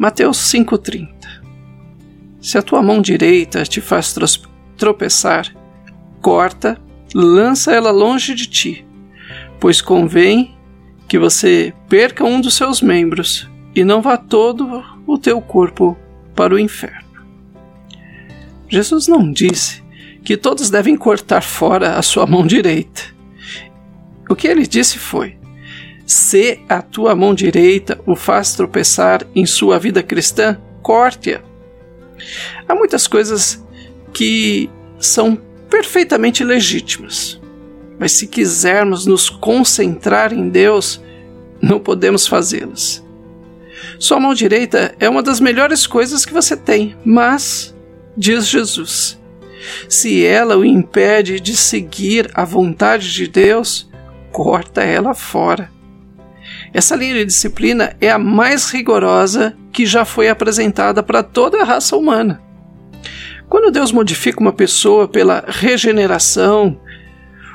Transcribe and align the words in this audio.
Mateus 0.00 0.38
5,30 0.50 1.10
Se 2.40 2.56
a 2.56 2.62
tua 2.62 2.82
mão 2.82 3.02
direita 3.02 3.64
te 3.64 3.82
faz 3.82 4.16
tropeçar, 4.74 5.54
corta, 6.22 6.80
lança 7.14 7.70
ela 7.70 7.90
longe 7.90 8.34
de 8.34 8.46
ti, 8.46 8.86
pois 9.60 9.82
convém 9.82 10.56
que 11.06 11.18
você 11.18 11.74
perca 11.86 12.24
um 12.24 12.40
dos 12.40 12.54
seus 12.54 12.80
membros 12.80 13.46
e 13.76 13.84
não 13.84 14.00
vá 14.00 14.16
todo 14.16 14.82
o 15.06 15.18
teu 15.18 15.38
corpo 15.38 15.94
para 16.34 16.54
o 16.54 16.58
inferno. 16.58 17.26
Jesus 18.70 19.06
não 19.06 19.30
disse 19.30 19.84
que 20.24 20.34
todos 20.34 20.70
devem 20.70 20.96
cortar 20.96 21.42
fora 21.42 21.98
a 21.98 22.00
sua 22.00 22.26
mão 22.26 22.46
direita. 22.46 23.02
O 24.30 24.34
que 24.34 24.48
ele 24.48 24.66
disse 24.66 24.98
foi: 24.98 25.36
se 26.10 26.58
a 26.68 26.82
tua 26.82 27.14
mão 27.14 27.32
direita 27.32 28.00
o 28.04 28.16
faz 28.16 28.54
tropeçar 28.54 29.24
em 29.32 29.46
sua 29.46 29.78
vida 29.78 30.02
cristã, 30.02 30.58
corte-a. 30.82 31.40
Há 32.68 32.74
muitas 32.74 33.06
coisas 33.06 33.64
que 34.12 34.68
são 34.98 35.38
perfeitamente 35.70 36.42
legítimas, 36.42 37.40
mas 37.96 38.10
se 38.10 38.26
quisermos 38.26 39.06
nos 39.06 39.30
concentrar 39.30 40.32
em 40.32 40.48
Deus, 40.48 41.00
não 41.62 41.78
podemos 41.78 42.26
fazê-las. 42.26 43.04
Sua 43.96 44.18
mão 44.18 44.34
direita 44.34 44.92
é 44.98 45.08
uma 45.08 45.22
das 45.22 45.38
melhores 45.38 45.86
coisas 45.86 46.26
que 46.26 46.32
você 46.32 46.56
tem, 46.56 46.96
mas, 47.04 47.72
diz 48.16 48.48
Jesus, 48.48 49.16
se 49.88 50.26
ela 50.26 50.56
o 50.56 50.64
impede 50.64 51.38
de 51.38 51.56
seguir 51.56 52.28
a 52.34 52.44
vontade 52.44 53.12
de 53.12 53.28
Deus, 53.28 53.88
corta 54.32 54.82
ela 54.82 55.14
fora. 55.14 55.70
Essa 56.72 56.94
linha 56.94 57.14
de 57.14 57.24
disciplina 57.24 57.96
é 58.00 58.10
a 58.10 58.18
mais 58.18 58.70
rigorosa 58.70 59.56
que 59.72 59.84
já 59.84 60.04
foi 60.04 60.28
apresentada 60.28 61.02
para 61.02 61.22
toda 61.22 61.60
a 61.60 61.64
raça 61.64 61.96
humana. 61.96 62.40
Quando 63.48 63.72
Deus 63.72 63.90
modifica 63.90 64.40
uma 64.40 64.52
pessoa 64.52 65.08
pela 65.08 65.44
regeneração, 65.48 66.80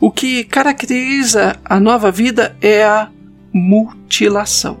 o 0.00 0.10
que 0.10 0.42
caracteriza 0.42 1.56
a 1.64 1.78
nova 1.78 2.10
vida 2.10 2.56
é 2.60 2.84
a 2.84 3.08
mutilação. 3.52 4.80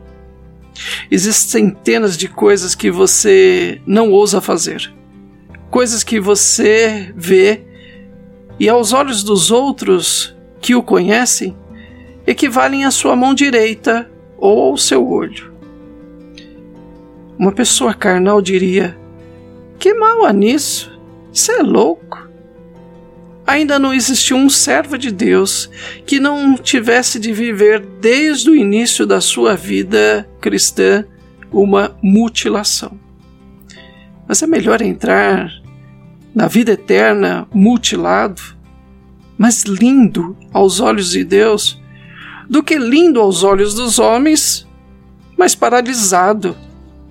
Existem 1.10 1.68
centenas 1.68 2.16
de 2.16 2.28
coisas 2.28 2.74
que 2.74 2.90
você 2.90 3.80
não 3.86 4.10
ousa 4.10 4.40
fazer, 4.40 4.92
coisas 5.70 6.02
que 6.02 6.18
você 6.18 7.12
vê 7.16 7.62
e 8.58 8.68
aos 8.68 8.92
olhos 8.92 9.22
dos 9.22 9.50
outros 9.50 10.36
que 10.60 10.74
o 10.74 10.82
conhecem 10.82 11.56
equivalem 12.26 12.84
à 12.84 12.90
sua 12.90 13.14
mão 13.14 13.32
direita 13.32 14.10
ou 14.38 14.70
ao 14.70 14.76
seu 14.76 15.06
olho. 15.08 15.52
Uma 17.38 17.52
pessoa 17.52 17.94
carnal 17.94 18.40
diria: 18.40 18.98
Que 19.78 19.94
mal 19.94 20.24
há 20.24 20.32
nisso? 20.32 20.90
Isso 21.32 21.52
é 21.52 21.62
louco. 21.62 22.26
Ainda 23.46 23.78
não 23.78 23.94
existiu 23.94 24.36
um 24.36 24.50
servo 24.50 24.98
de 24.98 25.12
Deus 25.12 25.70
que 26.04 26.18
não 26.18 26.56
tivesse 26.56 27.20
de 27.20 27.32
viver 27.32 27.80
desde 28.00 28.50
o 28.50 28.56
início 28.56 29.06
da 29.06 29.20
sua 29.20 29.54
vida 29.54 30.28
cristã 30.40 31.04
uma 31.52 31.96
mutilação. 32.02 32.98
Mas 34.26 34.42
é 34.42 34.46
melhor 34.46 34.82
entrar 34.82 35.52
na 36.34 36.48
vida 36.48 36.72
eterna 36.72 37.46
mutilado, 37.54 38.42
mas 39.38 39.62
lindo 39.62 40.36
aos 40.52 40.80
olhos 40.80 41.10
de 41.10 41.22
Deus, 41.22 41.80
do 42.48 42.62
que 42.62 42.78
lindo 42.78 43.20
aos 43.20 43.42
olhos 43.42 43.74
dos 43.74 43.98
homens, 43.98 44.66
mas 45.36 45.54
paralisado 45.54 46.56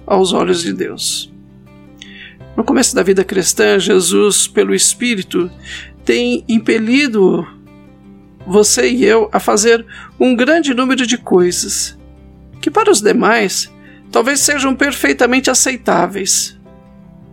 aos 0.05 0.33
olhos 0.33 0.61
de 0.61 0.73
Deus. 0.73 1.31
No 2.55 2.63
começo 2.63 2.95
da 2.95 3.03
vida 3.03 3.23
cristã, 3.23 3.77
Jesus, 3.77 4.47
pelo 4.47 4.73
Espírito, 4.73 5.51
tem 6.05 6.45
impelido 6.47 7.45
você 8.47 8.89
e 8.89 9.03
eu 9.03 9.29
a 9.31 9.39
fazer 9.39 9.85
um 10.19 10.35
grande 10.35 10.73
número 10.73 11.05
de 11.05 11.17
coisas 11.17 11.97
que 12.61 12.71
para 12.71 12.91
os 12.91 13.01
demais 13.01 13.71
talvez 14.11 14.39
sejam 14.39 14.75
perfeitamente 14.75 15.49
aceitáveis, 15.49 16.57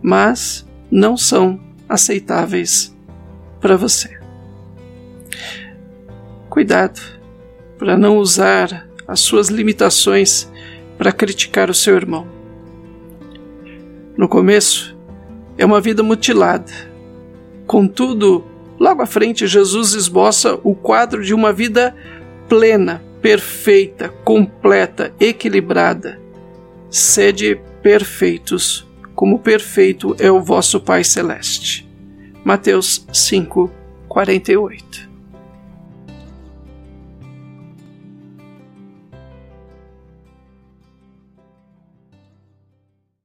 mas 0.01 0.67
não 0.91 1.15
são 1.15 1.59
aceitáveis 1.87 2.93
para 3.61 3.77
você. 3.77 4.19
Cuidado 6.49 7.22
para 7.83 7.97
não 7.97 8.17
usar 8.17 8.87
as 9.05 9.19
suas 9.19 9.49
limitações 9.49 10.49
para 10.97 11.11
criticar 11.11 11.69
o 11.69 11.73
seu 11.73 11.97
irmão. 11.97 12.25
No 14.15 14.29
começo, 14.29 14.97
é 15.57 15.65
uma 15.65 15.81
vida 15.81 16.01
mutilada. 16.01 16.71
Contudo, 17.67 18.45
logo 18.79 19.01
à 19.01 19.05
frente, 19.05 19.45
Jesus 19.47 19.95
esboça 19.95 20.57
o 20.63 20.73
quadro 20.73 21.21
de 21.21 21.33
uma 21.33 21.51
vida 21.51 21.93
plena, 22.47 23.03
perfeita, 23.21 24.07
completa, 24.23 25.13
equilibrada. 25.19 26.21
Sede 26.89 27.59
perfeitos, 27.81 28.87
como 29.13 29.39
perfeito 29.39 30.15
é 30.19 30.31
o 30.31 30.41
vosso 30.41 30.79
Pai 30.79 31.03
Celeste. 31.03 31.85
Mateus 32.45 33.05
5, 33.11 33.69
48 34.07 35.12